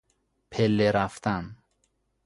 پله 0.51 0.91
رفتن 0.91 1.57